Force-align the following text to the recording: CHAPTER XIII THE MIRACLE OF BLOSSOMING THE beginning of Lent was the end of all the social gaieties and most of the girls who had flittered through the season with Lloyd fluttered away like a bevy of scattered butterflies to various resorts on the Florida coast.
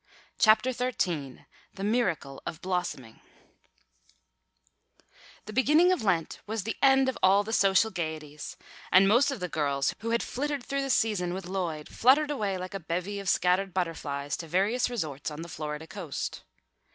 CHAPTER 0.39 0.71
XIII 0.71 1.45
THE 1.75 1.83
MIRACLE 1.83 2.41
OF 2.47 2.59
BLOSSOMING 2.59 3.21
THE 5.45 5.53
beginning 5.53 5.91
of 5.91 6.01
Lent 6.01 6.39
was 6.47 6.63
the 6.63 6.75
end 6.81 7.07
of 7.07 7.19
all 7.21 7.43
the 7.43 7.53
social 7.53 7.91
gaieties 7.91 8.57
and 8.91 9.07
most 9.07 9.29
of 9.29 9.39
the 9.39 9.47
girls 9.47 9.93
who 9.99 10.09
had 10.09 10.23
flittered 10.23 10.63
through 10.63 10.81
the 10.81 10.89
season 10.89 11.35
with 11.35 11.45
Lloyd 11.45 11.87
fluttered 11.87 12.31
away 12.31 12.57
like 12.57 12.73
a 12.73 12.79
bevy 12.79 13.19
of 13.19 13.29
scattered 13.29 13.75
butterflies 13.75 14.35
to 14.37 14.47
various 14.47 14.89
resorts 14.89 15.29
on 15.29 15.43
the 15.43 15.47
Florida 15.47 15.85
coast. 15.85 16.41